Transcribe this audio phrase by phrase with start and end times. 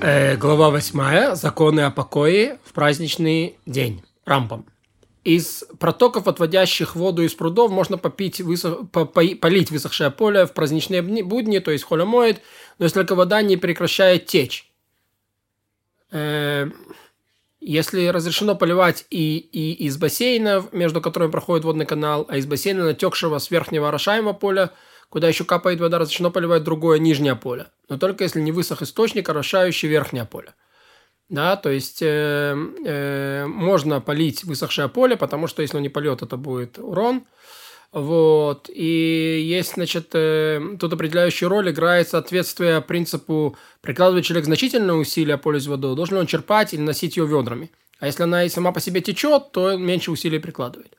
[0.00, 1.34] Э, глава 8.
[1.34, 4.04] Законы о покое в праздничный день.
[4.24, 4.64] Рампам.
[5.24, 10.52] Из протоков, отводящих воду из прудов, можно попить, высох, по, по, полить высохшее поле в
[10.52, 12.40] праздничные будни, то есть холя моет,
[12.78, 14.70] но если только вода не прекращает течь.
[16.12, 16.70] Э,
[17.60, 22.84] если разрешено поливать и, и из бассейнов, между которыми проходит водный канал, а из бассейна,
[22.84, 24.70] натекшего с верхнего орошаемого поля,
[25.08, 27.66] куда еще капает вода, разрешено поливать другое нижнее поле.
[27.88, 30.54] Но только если не высох источник, орошающий верхнее поле.
[31.28, 36.22] Да, то есть э, э, можно полить высохшее поле, потому что если он не польет,
[36.22, 37.24] это будет урон.
[37.92, 38.70] Вот.
[38.72, 45.68] И есть, значит, э, тут определяющую роль играет соответствие принципу прикладывает человек значительные усилия, пользуясь
[45.68, 47.70] водой, должен ли он черпать или носить ее ведрами.
[47.98, 50.94] А если она и сама по себе течет, то меньше усилий прикладывает.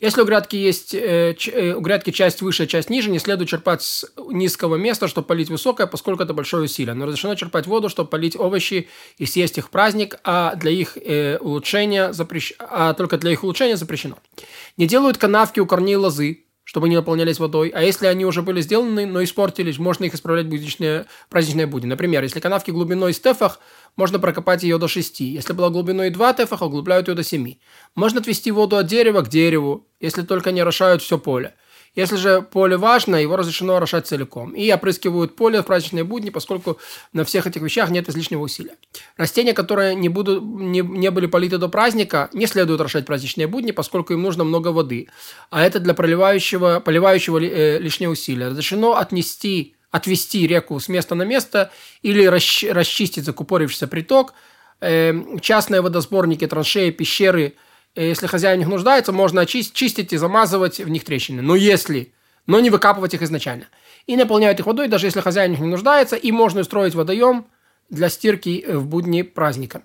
[0.00, 3.82] Если у грядки есть э, э, у грядки часть выше, часть ниже, не следует черпать
[3.82, 6.94] с низкого места, чтобы полить высокое, поскольку это большое усилие.
[6.94, 8.88] Но разрешено черпать воду, чтобы полить овощи
[9.18, 12.52] и съесть их в праздник, а для их э, улучшения запрещ...
[12.58, 14.18] а только для их улучшения запрещено.
[14.76, 17.68] Не делают канавки у корней лозы, чтобы они наполнялись водой.
[17.68, 21.86] А если они уже были сделаны, но испортились, можно их исправлять в будничные, праздничные будни.
[21.86, 23.60] Например, если канавки глубиной в тефах,
[23.94, 25.20] можно прокопать ее до 6.
[25.20, 27.56] Если была глубиной 2 тефаха, углубляют ее до 7.
[27.94, 31.54] Можно отвести воду от дерева к дереву, если только не орошают все поле.
[31.94, 34.52] Если же поле важно, его разрешено орошать целиком.
[34.52, 36.78] И опрыскивают поле в праздничные будни, поскольку
[37.12, 38.76] на всех этих вещах нет излишнего усилия.
[39.18, 43.72] Растения, которые не, будут, не, не были политы до праздника, не следует орошать праздничные будни,
[43.72, 45.08] поскольку им нужно много воды.
[45.50, 48.48] А это для проливающего, поливающего э, лишнее усилие.
[48.48, 51.70] Разрешено отнести, отвести реку с места на место
[52.00, 54.32] или расч, расчистить закупорившийся приток.
[54.80, 57.54] Э, частные водосборники, траншеи, пещеры–
[57.94, 61.42] если хозяин в них нуждается, можно очистить, чистить и замазывать в них трещины.
[61.42, 62.12] Но если,
[62.46, 63.66] но не выкапывать их изначально.
[64.06, 67.46] И наполняют их водой, даже если хозяин в них не нуждается, и можно устроить водоем
[67.90, 69.82] для стирки в будни праздника.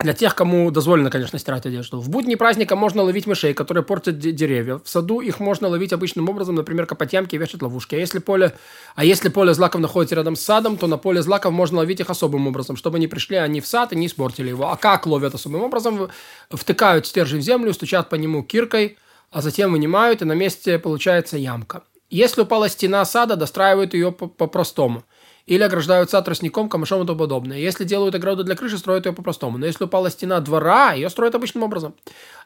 [0.00, 2.00] Для тех, кому дозволено, конечно, стирать одежду.
[2.00, 4.78] В будни праздника можно ловить мышей, которые портят деревья.
[4.84, 7.94] В саду их можно ловить обычным образом, например, копать ямки и вешать ловушки.
[7.94, 8.52] А если поле,
[8.94, 12.10] а если поле злаков находится рядом с садом, то на поле злаков можно ловить их
[12.10, 14.70] особым образом, чтобы они пришли они в сад и не испортили его.
[14.70, 16.10] А как ловят особым образом?
[16.50, 18.98] Втыкают стержень в землю, стучат по нему киркой,
[19.30, 21.82] а затем вынимают, и на месте получается ямка.
[22.10, 25.04] Если упала стена сада, достраивают ее по-простому–
[25.46, 27.58] или ограждают сад тростником, камышом и тому подобное.
[27.58, 29.58] Если делают ограду для крыши, строят ее по-простому.
[29.58, 31.94] Но если упала стена двора, ее строят обычным образом.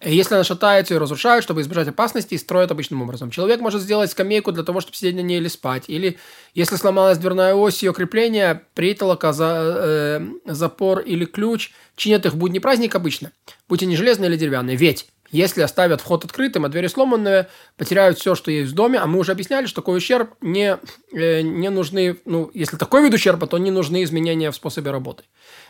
[0.00, 3.30] Если она шатается, ее разрушают, чтобы избежать опасности, и строят обычным образом.
[3.30, 5.84] Человек может сделать скамейку для того, чтобы сидеть на ней или спать.
[5.86, 6.18] Или,
[6.54, 12.36] если сломалась дверная ось, ее крепление, притолока, за, э, запор или ключ, чинят их в
[12.36, 13.30] будний праздник обычно.
[13.68, 14.76] Будь они железные или деревянные.
[14.76, 18.98] Ведь если оставят вход открытым, а двери сломанные, потеряют все, что есть в доме.
[18.98, 20.78] А мы уже объясняли, что такой ущерб не,
[21.12, 25.24] э, не нужны, ну, если такой вид ущерба, то не нужны изменения в способе работы.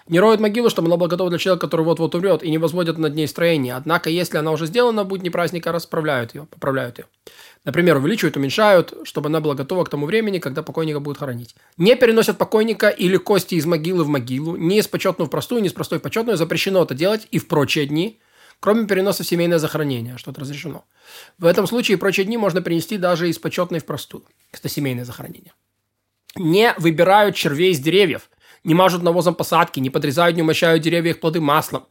[0.06, 2.98] Не роют могилу, чтобы она была готова для человека, который вот-вот умрет, и не возводят
[2.98, 3.74] над ней строение.
[3.74, 7.06] Однако, если она уже сделана, будет не праздника, расправляют ее, поправляют ее.
[7.64, 11.56] Например, увеличивают, уменьшают, чтобы она была готова к тому времени, когда покойника будут хоронить.
[11.76, 15.66] Не переносят покойника или кости из могилы в могилу, ни из почетную в простую, ни
[15.66, 16.38] из простой в почетную.
[16.38, 18.20] Запрещено это делать и в прочие дни–
[18.60, 20.84] кроме переноса в семейное захоронение, что-то разрешено.
[21.38, 24.24] В этом случае прочие дни можно принести даже из почетной в простую.
[24.52, 25.52] Это семейное захоронение.
[26.36, 28.30] Не выбирают червей из деревьев,
[28.64, 31.86] не мажут навозом посадки, не подрезают, не умощают деревья их плоды маслом.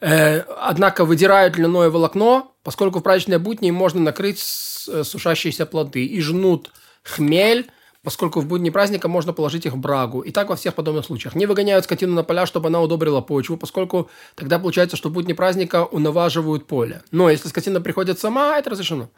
[0.00, 4.40] Э, однако выдирают льняное волокно, поскольку в праздничные будни можно накрыть
[4.88, 6.70] э, сушащиеся плоды и жнут
[7.02, 7.70] хмель,
[8.04, 10.20] поскольку в будни праздника можно положить их в брагу.
[10.20, 11.34] И так во всех подобных случаях.
[11.34, 15.32] Не выгоняют скотину на поля, чтобы она удобрила почву, поскольку тогда получается, что в будни
[15.32, 17.02] праздника унаваживают поле.
[17.10, 19.08] Но если скотина приходит сама, это разрешено.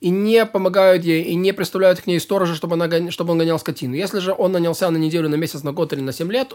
[0.00, 3.58] И не помогают ей, и не представляют к ней сторожа, чтобы, она, чтобы он гонял
[3.58, 3.94] скотину.
[3.94, 6.54] Если же он нанялся на неделю, на месяц, на год или на 7 лет,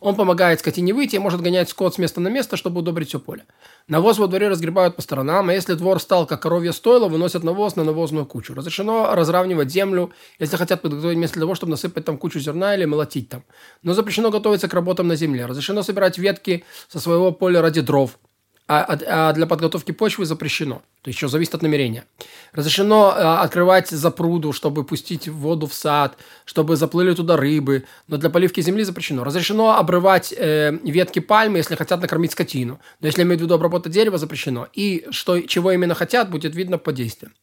[0.00, 3.20] он помогает скотине выйти и может гонять скот с места на место, чтобы удобрить все
[3.20, 3.44] поле.
[3.86, 7.76] Навоз во дворе разгребают по сторонам, а если двор стал как коровье стойло, выносят навоз
[7.76, 8.54] на навозную кучу.
[8.54, 12.86] Разрешено разравнивать землю, если хотят подготовить место для того, чтобы насыпать там кучу зерна или
[12.86, 13.44] молотить там.
[13.82, 15.44] Но запрещено готовиться к работам на земле.
[15.44, 18.18] Разрешено собирать ветки со своего поля ради дров.
[18.68, 20.82] А, а, а для подготовки почвы запрещено.
[21.02, 22.04] То есть еще зависит от намерения.
[22.52, 28.28] Разрешено а, открывать запруду, чтобы пустить воду в сад, чтобы заплыли туда рыбы, но для
[28.28, 29.22] поливки земли запрещено.
[29.22, 32.80] Разрешено обрывать э, ветки пальмы, если хотят накормить скотину.
[33.00, 34.66] Но если имеют в виду обработать дерево, запрещено.
[34.72, 37.34] И что, чего именно хотят, будет видно по действиям.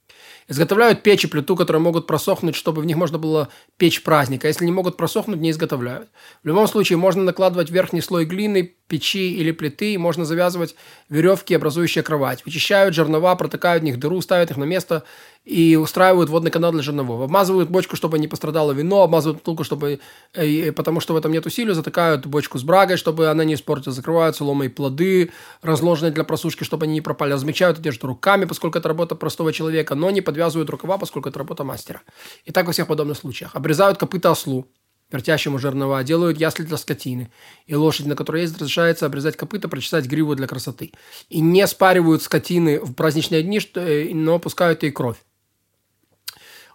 [0.48, 4.46] Изготовляют печь и плиту, которые могут просохнуть, чтобы в них можно было печь праздник.
[4.46, 6.10] А если не могут просохнуть, не изготовляют.
[6.44, 10.76] В любом случае, можно накладывать верхний слой глины, печи или плиты, и можно завязывать
[11.10, 12.46] веревки, образующие кровать.
[12.46, 15.04] Вычищают жернова, протыкают в них дыру, ставят их на место
[15.46, 17.22] и устраивают водный канал для жерновов.
[17.22, 20.00] Обмазывают бочку, чтобы не пострадало вино, обмазывают бутылку, чтобы,
[20.34, 23.96] э, потому что в этом нет усилий, затыкают бочку с брагой, чтобы она не испортилась,
[23.96, 25.32] закрывают соломой плоды,
[25.62, 29.96] разложенные для просушки, чтобы они не пропали, размечают одежду руками, поскольку это работа простого человека,
[29.96, 32.02] но не подвязывают рукава, поскольку это работа мастера.
[32.46, 33.56] И так во всех подобных случаях.
[33.56, 34.68] Обрезают копыта ослу,
[35.12, 37.32] вертящему жернова, делают ясли для скотины.
[37.68, 40.92] И лошадь, на которой есть, разрешается обрезать копыта, прочесать гриву для красоты.
[41.30, 45.18] И не спаривают скотины в праздничные дни, э, но пускают ей кровь.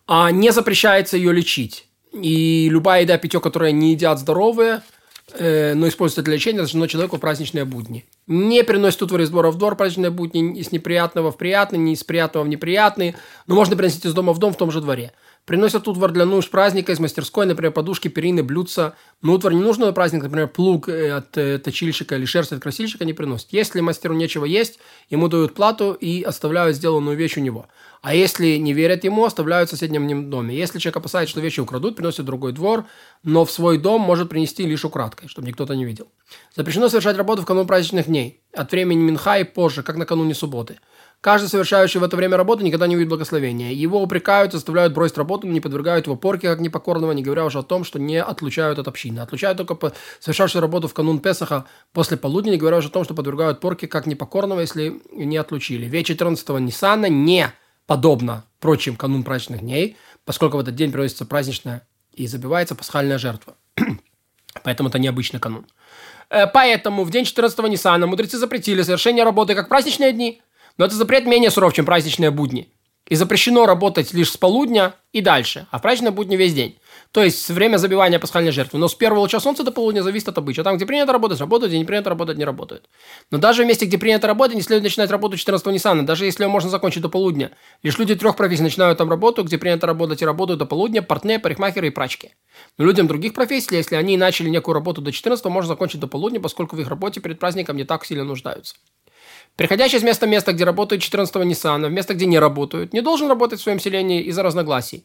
[0.06, 1.88] А не запрещается ее лечить.
[2.12, 4.82] И любая еда, питье, которое не едят здоровые,
[5.32, 8.04] э, но используется для лечения, разрешено человеку в праздничные будни.
[8.26, 12.04] Не приносит утварь из двора в двор праздничные будни, из неприятного в приятный, не из
[12.04, 13.16] приятного в неприятный,
[13.46, 15.12] но можно приносить из дома в дом в том же дворе.
[15.48, 18.94] Приносят утварь для нужд праздника из мастерской, например, подушки, перины, блюдца.
[19.22, 22.60] Но утварь не нужно на праздник, например, плуг э, от э, точильщика или шерсть от
[22.60, 23.48] красильщика не приносят.
[23.50, 24.78] Если мастеру нечего есть,
[25.08, 27.66] ему дают плату и оставляют сделанную вещь у него.
[28.02, 30.54] А если не верят ему, оставляют в соседнем доме.
[30.54, 32.84] Если человек опасается, что вещи украдут, приносит другой двор,
[33.22, 36.08] но в свой дом может принести лишь украдкой, чтобы никто-то не видел.
[36.54, 40.78] Запрещено совершать работу в канун праздничных дней, от времени Минха и позже, как накануне субботы.
[41.20, 43.72] Каждый, совершающий в это время работу, никогда не увидит благословения.
[43.72, 47.64] Его упрекают, заставляют бросить работу, не подвергают его порке, как непокорного, не говоря уже о
[47.64, 49.18] том, что не отлучают от общины.
[49.18, 53.02] Отлучают только по совершавшую работу в канун Песаха после полудня, не говоря уже о том,
[53.02, 55.86] что подвергают порке, как непокорного, если не отлучили.
[55.86, 57.52] Вечер 14-го Ниссана не
[57.86, 63.56] подобно прочим канун праздничных дней, поскольку в этот день проводится праздничная и забивается пасхальная жертва.
[64.62, 65.66] Поэтому это необычный канун.
[66.30, 70.42] Э, поэтому в день 14-го Ниссана мудрецы запретили совершение работы как праздничные дни–
[70.78, 72.72] но это запрет менее суров, чем праздничные будни.
[73.06, 76.78] И запрещено работать лишь с полудня и дальше, а в праздничные будни весь день.
[77.10, 78.78] То есть время забивания пасхальной жертвы.
[78.78, 80.62] Но с первого луча солнца до полудня зависит от обычая.
[80.62, 82.84] Там, где принято работать, работают, где не принято работать, не работают.
[83.30, 86.44] Но даже в месте, где принято работать, не следует начинать работу 14-го Ниссана, даже если
[86.44, 87.52] ее можно закончить до полудня.
[87.82, 91.38] Лишь люди трех профессий начинают там работу, где принято работать и работают до полудня, портные,
[91.38, 92.32] парикмахеры и прачки.
[92.76, 96.40] Но людям других профессий, если они начали некую работу до 14 можно закончить до полудня,
[96.40, 98.74] поскольку в их работе перед праздником не так сильно нуждаются.
[99.56, 103.00] Приходящий с места в место, где работают 14-го Ниссана, в место, где не работают, не
[103.00, 105.04] должен работать в своем селении из-за разногласий.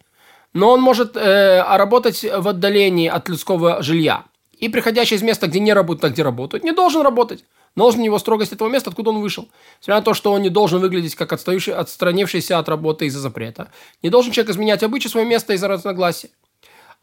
[0.53, 4.25] Но он может э, работать в отдалении от людского жилья.
[4.59, 7.43] И приходящий из места, где не работают, а где работают, не должен работать.
[7.75, 9.49] Должен его строгость этого места, откуда он вышел.
[9.79, 13.71] Несмотря на то, что он не должен выглядеть как отстающий, отстранившийся от работы из-за запрета.
[14.03, 16.29] Не должен человек изменять обычаи свое место из-за разногласий.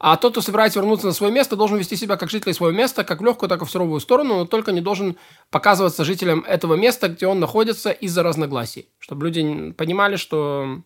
[0.02, 3.04] А тот, кто собирается вернуться на свое место, должен вести себя как житель своего места,
[3.04, 5.18] как в легкую, так и в суровую сторону, но только не должен
[5.50, 8.88] показываться жителям этого места, где он находится из-за разногласий.
[8.98, 10.80] Чтобы люди понимали, что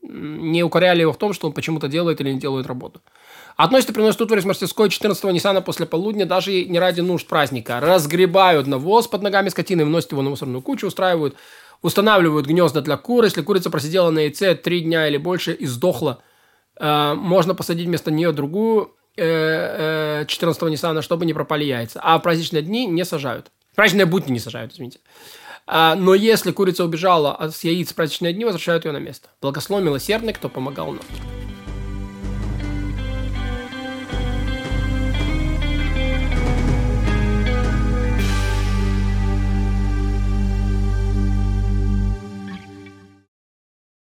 [0.00, 3.02] не укоряли его в том, что он почему-то делает или не делает работу.
[3.56, 7.80] Относят и приносят утварь из мастерской 14-го Ниссана после полудня, даже не ради нужд праздника.
[7.80, 11.34] Разгребают навоз под ногами скотины, вносят его на мусорную кучу, устраивают,
[11.82, 13.24] устанавливают гнезда для кур.
[13.24, 16.22] Если курица просидела на яйце три дня или больше и сдохла–
[16.82, 22.00] можно посадить вместо нее другую 14-го э, э, Ниссана, чтобы не пропали яйца.
[22.02, 23.50] А в праздничные дни не сажают.
[23.72, 25.00] В праздничные будни не сажают, извините.
[25.66, 29.28] А, но если курица убежала с яиц в праздничные дни, возвращают ее на место.
[29.40, 31.41] Благословен милосердный, кто помогал нам.